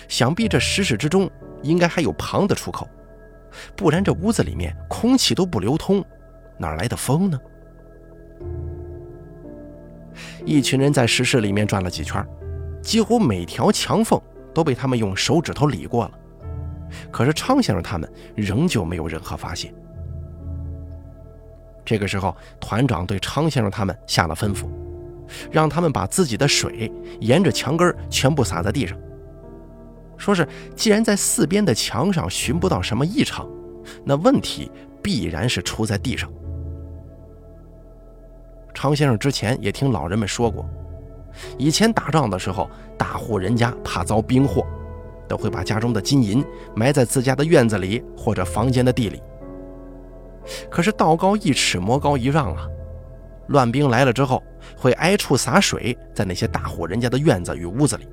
[0.08, 1.30] 想必这石室之中
[1.62, 2.88] 应该还有旁的出口。
[3.76, 6.04] 不然这屋子里面空气都不流通，
[6.58, 7.38] 哪来的风呢？
[10.44, 12.24] 一群人在石室里面转了几圈，
[12.82, 14.20] 几乎每条墙缝
[14.54, 16.12] 都被他们用手指头理过了，
[17.10, 19.72] 可是昌先生他们仍旧没有任何发现。
[21.84, 24.68] 这个时候，团长对昌先生他们下了吩咐，
[25.50, 26.90] 让他们把自己的水
[27.20, 28.98] 沿着墙根全部洒在地上。
[30.16, 33.48] 说是，既然在四边的墙上寻不到什么异常，
[34.04, 34.70] 那问题
[35.02, 36.30] 必然是出在地上。
[38.74, 40.68] 常先生之前也听老人们说过，
[41.58, 44.66] 以前打仗的时候，大户人家怕遭兵祸，
[45.26, 49.22] 都会把家中的金银埋在自家的院子里或者房间的地里。
[50.70, 52.66] 可是道高一尺，魔高一丈啊，
[53.50, 54.42] 乱兵来了之后，
[54.76, 58.08] 会挨处洒水在那些大户人家的院子与屋子里。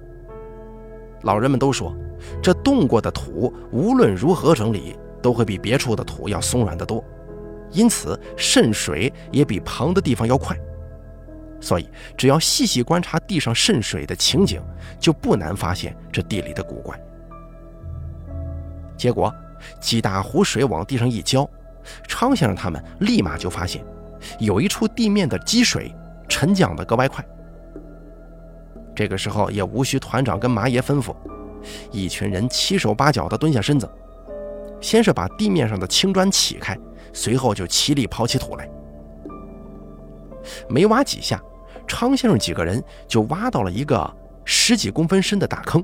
[1.22, 1.96] 老人们都说，
[2.42, 7.04] 这动过的土无论如何整理，都会比别处的土要松软得多，
[7.72, 10.58] 因此渗水也比旁的地方要快。
[11.60, 14.62] 所以，只要细细观察地上渗水的情景，
[15.00, 17.00] 就不难发现这地里的古怪。
[18.96, 19.34] 结果，
[19.80, 21.48] 几大壶水往地上一浇，
[22.08, 23.84] 昌先生他们立马就发现，
[24.40, 25.94] 有一处地面的积水
[26.28, 27.26] 沉降得格外快。
[28.96, 31.16] 这个时候也无需团长跟麻爷吩咐，
[31.92, 33.88] 一群人七手八脚地蹲下身子，
[34.82, 36.76] 先是把地面上的青砖起开，
[37.14, 38.68] 随后就齐力刨起土来。
[40.68, 41.40] 没挖几下，
[41.86, 44.12] 昌先生几个人就挖到了一个
[44.46, 45.84] 十几公分深的大坑。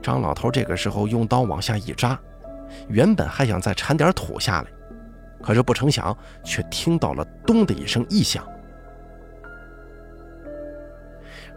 [0.00, 2.18] 张老头这个时候用刀往下一扎，
[2.88, 4.68] 原本还想再铲点土下来，
[5.42, 8.46] 可是不成想却听到了“咚”的一声异响。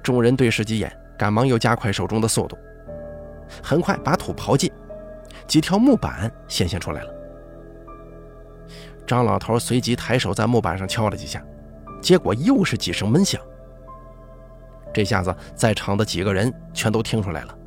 [0.02, 2.58] 众人对视几眼，赶忙又加快手中的速度。
[3.62, 4.72] 很快把土刨尽，
[5.48, 7.14] 几条木板显现出来了。
[9.06, 11.44] 张老头随即抬手在木板上敲了几下，
[12.02, 13.40] 结果又是几声闷响。
[14.92, 17.58] 这下子在场的几个人全都听出来了，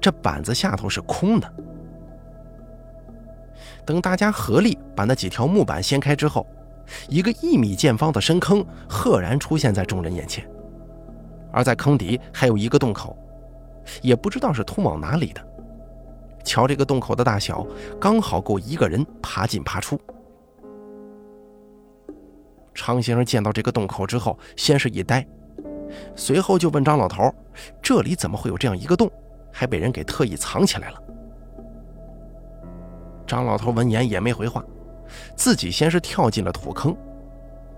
[0.00, 1.52] 这板子下头是空的。
[3.84, 6.46] 等大家合力把那几条木板掀开之后，
[7.08, 10.48] 一个一米见方的深坑赫然出现在众人眼前，
[11.52, 13.16] 而在坑底还有一个洞口，
[14.02, 15.46] 也不知道是通往哪里的。
[16.44, 17.66] 瞧这个洞口的大小，
[18.00, 20.00] 刚好够一个人爬进爬出。
[22.72, 25.26] 常先生见到这个洞口之后，先是一呆，
[26.16, 27.32] 随后就问张老头
[27.82, 29.10] ：“这里怎么会有这样一个洞，
[29.52, 31.02] 还被人给特意藏起来了？”
[33.30, 34.60] 张老头闻言也没回话，
[35.36, 36.96] 自己先是跳进了土坑，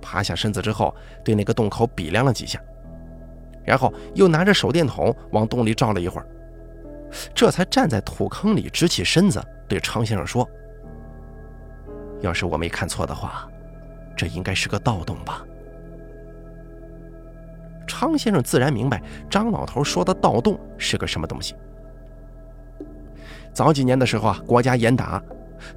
[0.00, 2.58] 爬下身子之后，对那个洞口比量了几下，
[3.62, 6.26] 然后又拿着手电筒往洞里照了一会儿，
[7.34, 10.48] 这才站在土坑里直起身子，对昌先生说
[12.22, 13.46] ：“要是我没看错的话。”
[14.16, 15.44] 这应该是个盗洞吧？
[17.86, 21.54] 昌先生自然明白张老头说的盗洞是个什么东西。
[23.52, 25.22] 早几年的时候啊，国家严打，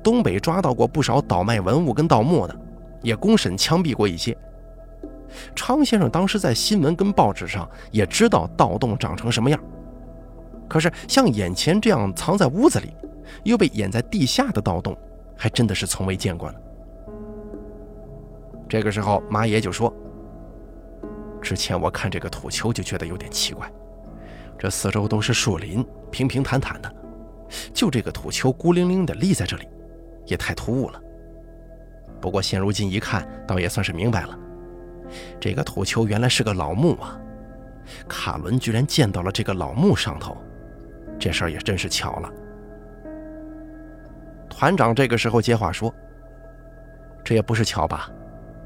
[0.03, 2.55] 东北抓到过不少倒卖文物跟盗墓的，
[3.01, 4.37] 也公审枪毙过一些。
[5.55, 9.59] 昌先生当时在新闻跟报纸上也知道盗洞长成什么样，
[10.67, 12.93] 可是像眼前这样藏在屋子里，
[13.43, 14.95] 又被掩在地下的盗洞，
[15.35, 16.57] 还真的是从未见过呢。
[18.69, 19.93] 这个时候，马爷就说
[21.41, 23.69] ：“之前我看这个土丘就觉得有点奇怪，
[24.57, 26.95] 这四周都是树林，平平坦坦的，
[27.73, 29.67] 就这个土丘孤零零的立在这里，
[30.25, 31.01] 也太突兀了。
[32.21, 34.39] 不过现如今一看，倒也算是明白了，
[35.39, 37.19] 这个土丘原来是个老墓啊！
[38.07, 40.35] 卡伦居然见到了这个老墓上头，
[41.19, 42.31] 这事儿也真是巧了。”
[44.49, 45.93] 团长这个时候接话说
[47.23, 48.09] ：“这也不是巧吧？”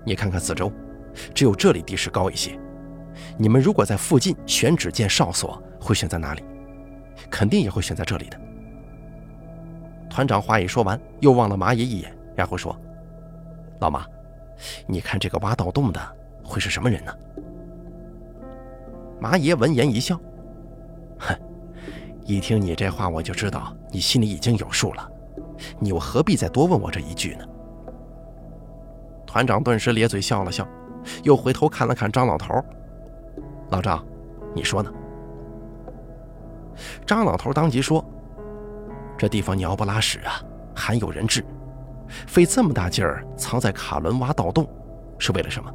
[0.05, 0.71] 你看看四周，
[1.33, 2.57] 只有这里地势高一些。
[3.37, 6.43] 你们如果在附近选址建哨所，会选在哪里？
[7.29, 8.39] 肯定也会选在这里的。
[10.09, 12.75] 团长话一说完，又望了马爷一眼，然后说
[13.79, 14.05] ：“老马，
[14.87, 16.01] 你看这个挖盗洞的
[16.43, 17.13] 会是什么人呢？”
[19.21, 20.19] 马爷闻言一笑
[21.19, 21.35] ：“哼，
[22.25, 25.11] 一听你这话，我就知道你心里已经有数了。
[25.77, 27.45] 你又何必再多问我这一句呢？”
[29.27, 30.67] 团长顿时咧嘴笑了笑，
[31.23, 32.53] 又回头看了看张老头。
[33.69, 34.03] 老张，
[34.55, 34.91] 你说呢？
[37.05, 38.03] 张老头当即说
[39.19, 40.41] ：“这地方鸟不拉屎啊，
[40.73, 41.43] 罕有人质，
[42.25, 44.65] 费这么大劲儿藏在卡伦挖盗洞，
[45.17, 45.69] 是为了什么？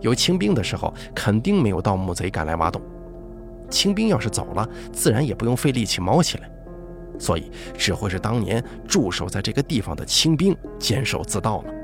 [0.00, 2.80] 有清兵的时候，肯定没有盗墓贼敢来挖洞。
[3.68, 6.48] 清兵要是走了，自然也不用费力气猫起来，
[7.18, 11.74] 所以只会是当年驻守在这个地方的清兵监守自盗了。”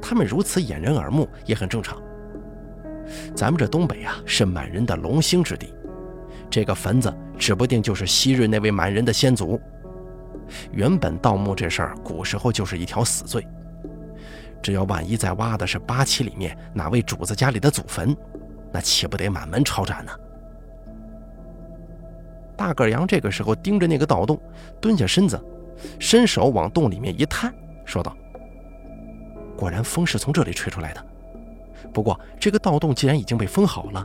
[0.00, 2.00] 他们如此掩人耳目也很正常。
[3.34, 5.74] 咱们这东北啊，是满人的龙兴之地，
[6.50, 9.60] 这个坟子指不定就是昔日那位满人的先祖。
[10.72, 13.46] 原本盗墓这事儿，古时候就是一条死罪。
[14.62, 18.16] 只要万一再挖的是八旗里面哪位主子家里的祖坟，
[18.72, 20.12] 那岂不得满门抄斩呢？
[22.56, 24.40] 大个杨这个时候盯着那个盗洞，
[24.80, 25.38] 蹲下身子，
[25.98, 27.54] 伸手往洞里面一探，
[27.84, 28.16] 说道。
[29.56, 31.06] 果然风是从这里吹出来的。
[31.92, 34.04] 不过这个盗洞既然已经被封好了，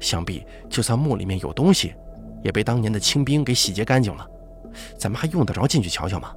[0.00, 1.94] 想必就算墓里面有东西，
[2.42, 4.28] 也被当年的清兵给洗劫干净了。
[4.98, 6.34] 咱们还用得着进去瞧瞧吗？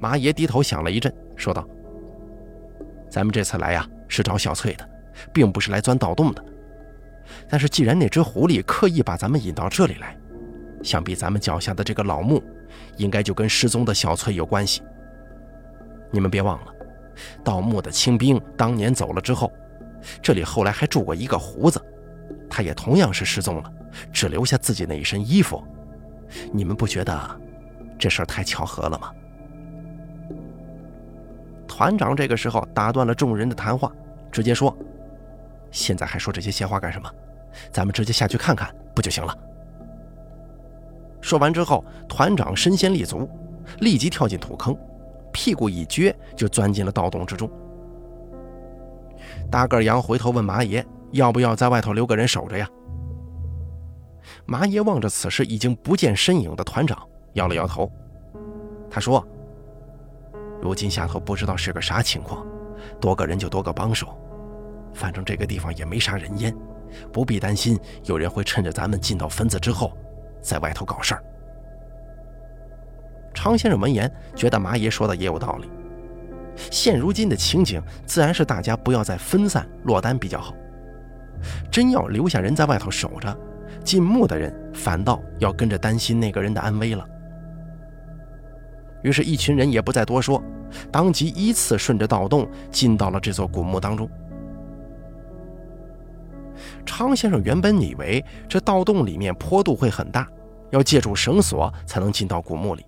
[0.00, 1.66] 麻爷低头想了一阵，说道
[3.08, 4.88] ：“咱们这次来呀，是找小翠的，
[5.32, 6.44] 并不是来钻盗洞的。
[7.48, 10.16] 但是既然那只狐狸刻意把咱们引到这里来，
[10.82, 12.42] 想必咱们脚下的这个老墓，
[12.96, 14.82] 应该就跟失踪的小翠有关系。”
[16.10, 16.72] 你们别忘了，
[17.44, 19.52] 盗墓的清兵当年走了之后，
[20.22, 21.80] 这里后来还住过一个胡子，
[22.50, 23.72] 他也同样是失踪了，
[24.12, 25.62] 只留下自己那一身衣服。
[26.52, 27.40] 你们不觉得
[27.98, 29.12] 这事儿太巧合了吗？
[31.68, 33.90] 团长这个时候打断了众人的谈话，
[34.30, 34.76] 直接说
[35.70, 37.10] ：“现在还说这些闲话干什么？
[37.70, 39.36] 咱们直接下去看看不就行了？”
[41.22, 43.28] 说完之后，团长身先立足，
[43.78, 44.76] 立即跳进土坑。
[45.32, 47.50] 屁股一撅，就钻进了盗洞之中。
[49.52, 52.66] 大个杨回头问麻爷：“要不要在外头留个人守着呀？”
[54.48, 57.92] 麻爷望着此时已经不见身影的团长，摇了摇头。
[58.90, 59.22] 他说
[60.62, 62.46] ：“如今下头不知道是个啥情况，
[62.98, 64.18] 多个人就多个帮手。
[64.94, 66.56] 反正这个地方也没啥人烟，
[67.12, 69.92] 不必担心有人会趁着咱们进到坟子之后，
[70.40, 71.22] 在外头搞事儿。”
[73.34, 75.68] 常先生闻言，觉得麻爷说的也有道理。
[76.56, 80.54] 现如今的情景，自然是大家不要再分散落单比较好。
[81.70, 83.36] 真要留下人在外头守着，
[83.82, 87.04] 进墓的人反倒要跟着担心那个人的安危了。
[89.02, 90.40] 于是，一群人也不再多说，
[90.92, 94.08] 当即依次顺着盗洞进到了这座古墓当中。
[96.86, 100.28] 昌先生原本以为这盗洞里面坡度会很大，
[100.70, 102.84] 要借助绳索才能进到古墓里。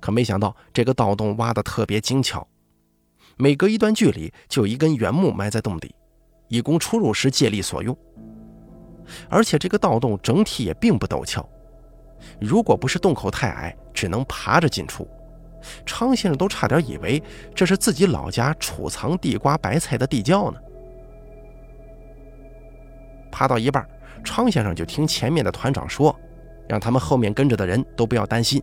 [0.00, 2.46] 可没想到，这个盗洞挖得特别精巧，
[3.36, 5.94] 每隔一段距离就有一根原木埋在洞底，
[6.48, 7.96] 以供出入时借力所用。
[9.28, 11.48] 而且这个盗洞整体也并不陡峭，
[12.40, 15.08] 如果不是洞口太矮，只能爬着进出。
[15.84, 17.20] 昌先生都差点以为
[17.54, 20.58] 这是自己老家储藏地瓜、白菜的地窖呢。
[23.32, 23.86] 爬到一半，
[24.24, 26.14] 昌先生就听前面的团长说，
[26.68, 28.62] 让他们后面跟着的人都不要担心。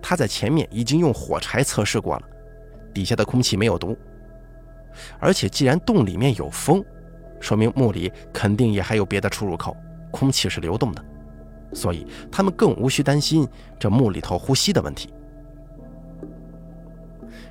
[0.00, 2.22] 他在前面已经用火柴测试过了，
[2.92, 3.96] 底下的空气没有毒，
[5.18, 6.84] 而且既然洞里面有风，
[7.40, 9.76] 说明墓里肯定也还有别的出入口，
[10.10, 11.04] 空气是流动的，
[11.72, 13.46] 所以他们更无需担心
[13.78, 15.12] 这墓里头呼吸的问题。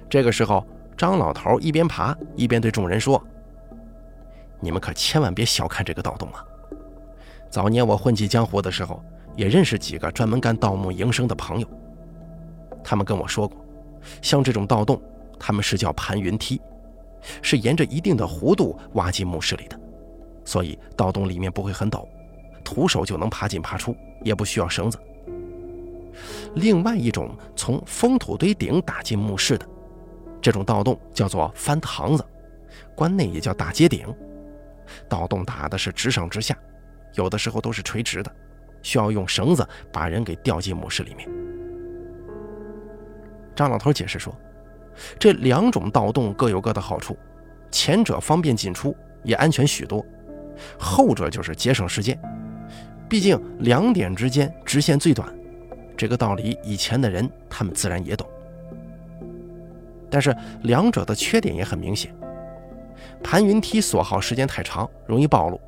[0.10, 0.66] 这个时候，
[0.96, 3.22] 张老头一边爬一边对众人说
[4.62, 6.46] ：“你们可千万别小看这个盗洞啊！
[7.50, 9.04] 早年我混迹江湖的时候，
[9.36, 11.68] 也认识几个专门干盗墓营生的朋友。”
[12.84, 13.58] 他们跟我说过，
[14.22, 15.02] 像这种盗洞，
[15.40, 16.62] 他们是叫盘云梯，
[17.42, 19.80] 是沿着一定的弧度挖进墓室里的，
[20.44, 22.06] 所以盗洞里面不会很陡，
[22.64, 25.00] 徒手就能爬进爬出，也不需要绳子。
[26.56, 29.66] 另外一种从封土堆顶打进墓室的，
[30.42, 32.24] 这种盗洞叫做翻堂子，
[32.96, 34.06] 关内也叫打街顶。
[35.10, 36.56] 盗洞打的是直上直下，
[37.16, 38.32] 有的时候都是垂直的，
[38.84, 41.28] 需要用绳子把人给吊进墓室里面。
[43.56, 44.34] 张老头解释说
[45.20, 47.18] ：“这两种盗洞各有各的好处，
[47.72, 50.04] 前者方便进出，也安全许多；
[50.78, 52.20] 后者就是节省时间。
[53.08, 55.32] 毕竟两点之间直线最短，
[55.96, 58.28] 这个道理以前的人他们自然也懂。
[60.10, 62.14] 但是两者的缺点也很明显：
[63.24, 65.60] 盘云梯锁耗时间太长，容易暴露；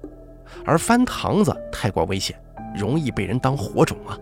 [0.66, 2.36] 而翻堂子太过危险，
[2.76, 4.18] 容易被人当火种啊。”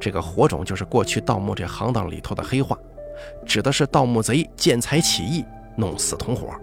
[0.00, 2.78] 这个火种就是过去盗墓这行当里头的黑话，
[3.46, 5.44] 指的是盗墓贼见财起意，
[5.76, 6.54] 弄死同伙。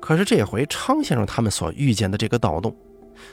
[0.00, 2.74] 可是这回昌先生他们所遇见的这个盗洞，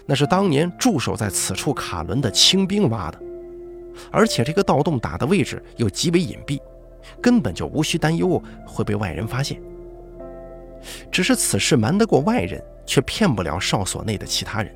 [0.06, 3.20] 那是当年驻守在此处卡伦的清兵挖的，
[4.10, 6.60] 而且这个盗洞打的位置又极为隐蔽，
[7.22, 9.62] 根本就无需担忧会被外人发现。
[11.12, 14.74] 只是此事瞒得过外人，却骗不了哨所内的其他人。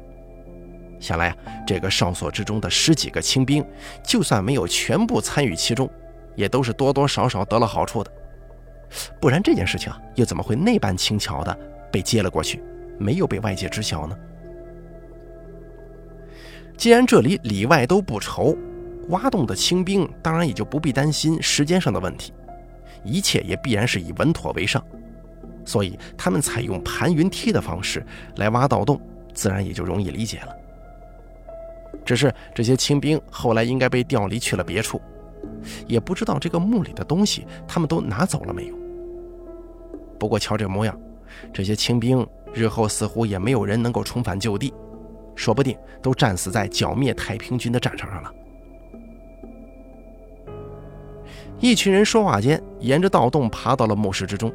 [1.06, 1.38] 想来啊，
[1.68, 3.64] 这个哨所之中的十几个清兵，
[4.04, 5.88] 就算没有全部参与其中，
[6.34, 8.12] 也都是多多少少得了好处的。
[9.22, 11.56] 不然这件事情啊，又怎么会那般轻巧的
[11.92, 12.60] 被接了过去，
[12.98, 14.18] 没有被外界知晓呢？
[16.76, 18.58] 既然这里里外都不愁，
[19.10, 22.34] 挖洞的清兵当然也就不必担心时间上的问题，
[23.04, 24.84] 一切也必然是以稳妥为上，
[25.66, 28.04] 所以他们采用盘云梯的方式
[28.38, 29.00] 来挖盗洞，
[29.36, 30.65] 自然也就容易理解了。
[32.06, 35.02] 只是这些清兵后来应该被调离去了别处，
[35.88, 38.76] 也不知道这个墓里的东西他们都拿走了没有。
[40.20, 40.98] 不过瞧这模样，
[41.52, 44.74] 这些清兵日后似乎也没有人能够重返旧地，
[45.36, 48.32] 说不定都战死在剿灭太平军的战场上了。
[51.60, 54.54] 一群人说话间，沿着盗洞爬到了墓室之中，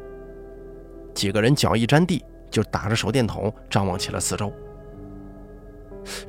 [1.13, 4.51] 几个人脚一沾地，就打着手电筒张望起了四周。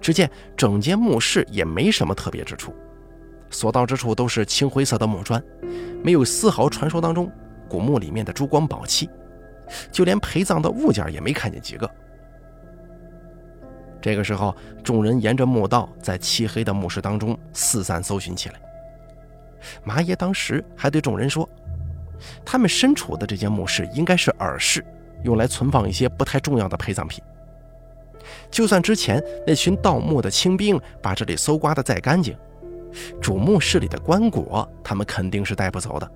[0.01, 2.75] 只见整间墓室也没什么特别之处，
[3.51, 5.43] 所到之处都是青灰色的木砖，
[6.03, 7.31] 没有丝毫传说当中
[7.69, 9.09] 古墓里面的珠光宝气，
[9.91, 11.91] 就连陪葬的物件也没看见几个。
[14.01, 18.61] 这个时候，众人沿着墓道在漆黑的墓室当中四散搜寻起来。
[19.85, 21.49] 麻爷当时还对众人说
[22.45, 24.85] ：“他们身处的这间墓室应该是耳室，
[25.23, 27.23] 用来存放一些不太重要的陪葬品。”
[28.51, 32.37] 就算之前那群盗墓的清兵把这里搜刮的再干净，
[33.21, 36.11] 主墓室里的棺椁他们肯定是带不走的。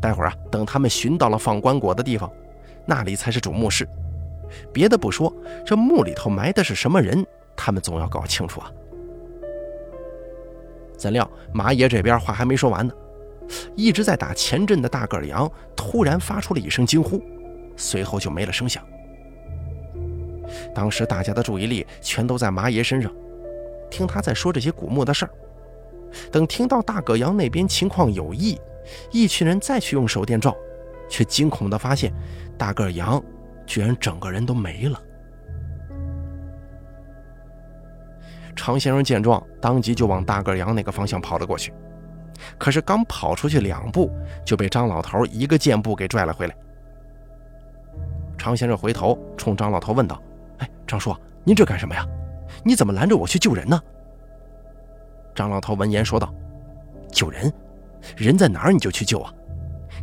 [0.00, 2.30] 待会儿啊，等他们寻到了放棺椁的地方，
[2.84, 3.88] 那里才是主墓室。
[4.72, 5.32] 别的不说，
[5.64, 7.24] 这墓里头埋的是什么人，
[7.56, 8.70] 他们总要搞清楚啊。
[10.96, 12.92] 怎料马爷这边话还没说完呢，
[13.74, 17.22] 一直在打前阵的大个儿羊突然发出了一声惊呼，
[17.76, 18.84] 随后就没了声响。
[20.74, 23.12] 当时大家的注意力全都在麻爷身上，
[23.90, 25.30] 听他在说这些古墓的事儿。
[26.30, 28.60] 等听到大葛阳那边情况有异，
[29.10, 30.54] 一群人再去用手电照，
[31.08, 32.12] 却惊恐地发现，
[32.58, 33.22] 大个羊
[33.66, 35.00] 居然整个人都没了。
[38.54, 41.72] 常先生见状，当即就往大个羊那个方向跑了过去。
[42.58, 44.10] 可是刚跑出去两步，
[44.44, 46.54] 就被张老头一个箭步给拽了回来。
[48.36, 50.20] 常先生回头冲张老头问道
[50.62, 52.06] ：“哎，张叔，您这干什么呀？
[52.64, 53.80] 你怎么拦着我去救人呢？”
[55.34, 56.32] 张老头闻言说道
[57.10, 57.52] ：“救人？
[58.16, 59.32] 人在哪儿你就去救啊？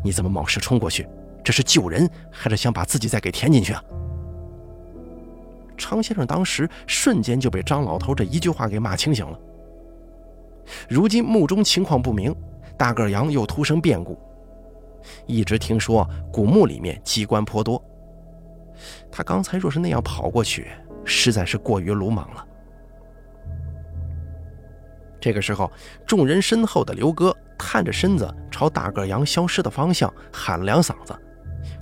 [0.04, 1.08] 你怎么冒失冲过去？
[1.44, 3.84] 这是救人，还是想把自己再给填进去啊？”
[5.78, 9.40] 常先生当时瞬间就被张老头这一句话给骂清醒了。
[10.90, 12.36] 如今墓中情况不明，
[12.78, 14.20] 大个羊又突生变故，
[15.26, 17.82] 一直听说古墓里面机关颇多。
[19.20, 20.68] 他刚才若是那样跑过去，
[21.04, 22.48] 实在是过于鲁莽了。
[25.20, 25.70] 这个时候，
[26.08, 31.14] 众人身后的刘哥探着身子朝大个羊消失的方向喊了两嗓子，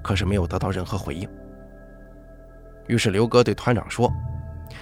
[0.01, 1.29] 可是没有得到任何回应。
[2.87, 4.11] 于是刘哥对团长说。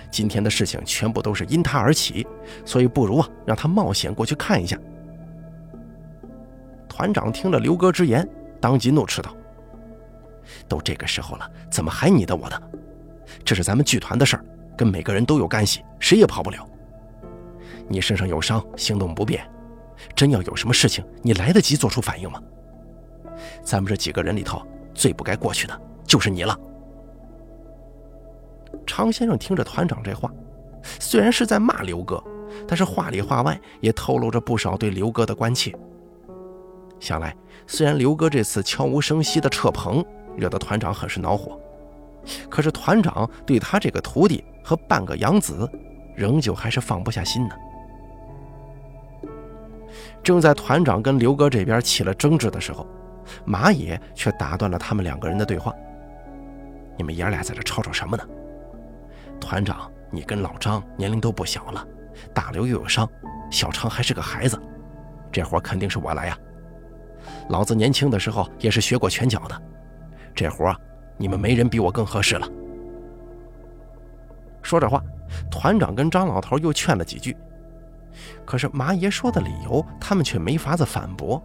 [0.09, 2.25] 今天的事情全部都是因他而起，
[2.63, 4.79] 所以不如啊，让他冒险过去看一下。
[6.87, 8.25] 团长听了刘哥之言，
[8.61, 9.35] 当即怒斥道
[10.67, 12.61] ：“都这个时候了，怎么还你的我的？
[13.43, 14.45] 这是咱们剧团的事儿，
[14.77, 16.67] 跟每个人都有干系，谁也跑不了。
[17.87, 19.47] 你身上有伤，行动不便，
[20.15, 22.41] 真要有什么事情，你来得及做出反应吗？
[23.63, 24.61] 咱们这几个人里头，
[24.93, 26.57] 最不该过去的就是你了。”
[28.85, 30.31] 常先生听着团长这话，
[30.99, 32.21] 虽然是在骂刘哥，
[32.67, 35.73] 但是话里话外也透露着不少对刘哥的关切。
[36.99, 37.35] 想来，
[37.67, 40.03] 虽然刘哥这次悄无声息的撤棚，
[40.37, 41.59] 惹得团长很是恼火，
[42.49, 45.69] 可是团长对他这个徒弟和半个养子，
[46.15, 47.55] 仍旧还是放不下心呢。
[50.23, 52.85] 正在团长跟刘哥这边起了争执的时候，
[53.45, 55.73] 马野却打断了他们两个人的对话
[56.97, 58.23] ：“你们爷俩在这吵吵什么呢？”
[59.39, 61.85] 团长，你跟老张年龄都不小了，
[62.33, 63.07] 大刘又有伤，
[63.51, 64.59] 小常还是个孩子，
[65.31, 66.37] 这活肯定是我来呀。
[67.49, 69.61] 老子年轻的时候也是学过拳脚的，
[70.35, 70.75] 这活
[71.17, 72.47] 你们没人比我更合适了。
[74.61, 75.01] 说着话，
[75.49, 77.35] 团长跟张老头又劝了几句，
[78.43, 81.41] 可是麻爷说的理由，他们却没法子反驳。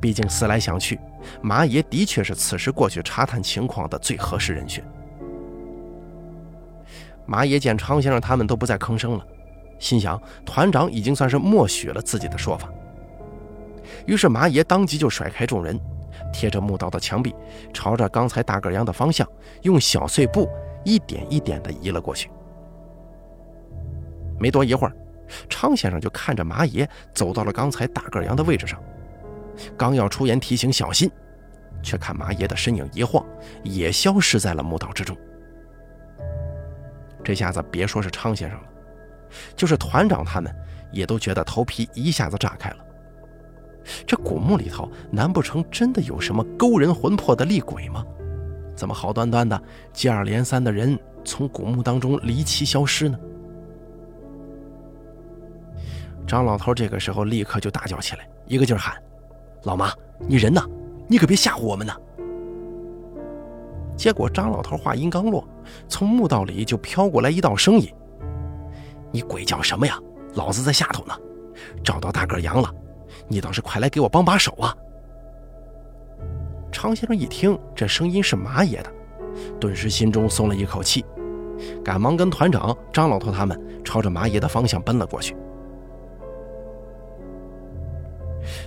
[0.00, 0.98] 毕竟思来想去，
[1.42, 4.82] 麻爷的确是此时过去查探情况的最合适人选。
[7.26, 9.26] 麻爷见常先生他们都不再吭声了，
[9.78, 12.70] 心想团长已经算是默许了自己的说法。
[14.06, 15.78] 于是麻爷当即就甩开众人，
[16.32, 17.34] 贴着墓道的墙壁，
[17.72, 19.26] 朝着刚才大个羊的方向，
[19.62, 20.48] 用小碎步
[20.84, 22.30] 一点一点地移了过去。
[24.38, 24.92] 没多一会儿，
[25.48, 28.80] 昌先生就看着马爷走到了刚才大个羊的位置上，
[29.76, 31.10] 刚要出言提醒小心，
[31.82, 33.24] 却看马爷的身影一晃，
[33.64, 35.16] 也消失在了墓道之中。
[37.24, 38.66] 这下子别说是昌先生了，
[39.56, 40.54] 就是团长他们
[40.92, 42.76] 也都觉得头皮一下子炸开了。
[44.06, 48.04] 这古墓里头，难不成真的有什么勾人魂魄的厉鬼吗？
[48.74, 49.60] 怎么好端端的
[49.92, 53.18] 接二连三的人从古墓当中离奇消失呢？
[56.26, 58.94] 张老头这个时候立刻就大叫起来，一个劲儿喊
[59.64, 59.90] ：“老妈，
[60.28, 60.62] 你人呢？
[61.08, 61.92] 你可别吓唬我们呢！”
[63.96, 65.42] 结果张老头话音刚落，
[65.88, 67.92] 从墓道里就飘过来一道声音
[69.10, 69.98] ：“你鬼叫什么呀？
[70.34, 71.14] 老子在下头呢，
[71.82, 72.72] 找到大个羊了，
[73.28, 74.74] 你倒是快来给我帮把手啊！”
[76.72, 78.92] 常先生一听这声音是马爷的，
[79.58, 81.04] 顿时心中松了一口气，
[81.84, 85.36] 赶忙跟团长张老头他们朝着马爷的方向奔了过去。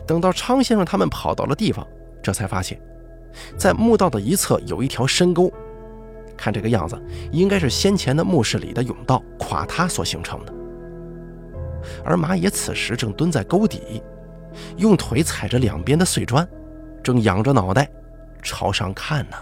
[0.06, 1.88] 等到常先生他们跑到了地方，
[2.22, 2.80] 这才发现。
[3.56, 5.50] 在墓道的一侧有一条深沟，
[6.36, 7.02] 看这个样子，
[7.32, 10.54] 应该是先前的墓室里的甬道垮塌所形成的。
[12.04, 14.04] 而马爷此时正蹲在沟底，
[14.78, 16.48] 用腿踩着两边的碎砖，
[17.04, 17.90] 正仰着脑袋
[18.42, 19.38] 朝上看呢。